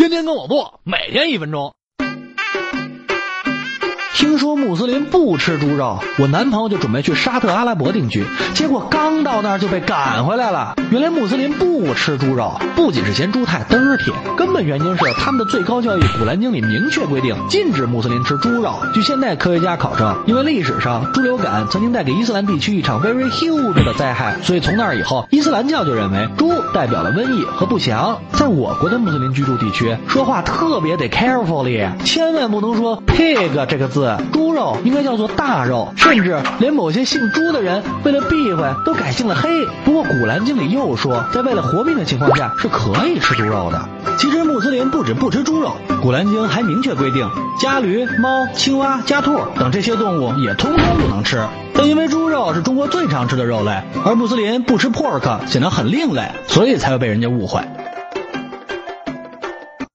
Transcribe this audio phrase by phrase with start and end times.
[0.00, 1.74] 天天跟我做，每天一分钟。
[4.20, 8.22] 听说穆斯林不吃猪肉，我男朋友就准备去沙特阿拉伯定居，
[8.52, 10.74] 结果刚到那儿就被赶回来了。
[10.90, 18.74] 原来穆斯林不吃猪肉，不仅是嫌猪太 dirty，根本原因是他们的最高教义《古兰经》里明确规定禁止穆斯林吃猪肉。
[18.92, 28.18] 据现代科学家考证，因为历史上猪流感曾经带给伊斯兰地区一场 very huge 的灾害，所以从那儿以后，伊斯兰教就认为猪代表了瘟疫和不祥。
[28.32, 34.09] 在我国的穆斯林居住地区，说话特别得 carefully，千万不能说 pig 这个字。
[34.32, 39.66] 猪肉应该叫做大肉，甚至连某些姓朱的人为了避讳都改姓了黑。
[39.84, 43.88] 不过《古兰经》里又说，在为了活命的情况下是可以吃猪肉的。
[44.18, 47.28] 其实穆斯林不止不吃猪肉，《古兰经》还明确规定，
[47.60, 51.42] 家驴、猫、青蛙、家兔等这些动物也通通不能吃。
[51.74, 57.60] 但因为猪肉是中国最常吃的肉类，而穆斯林不吃 pork 显得很另类，所以才会被人家误会。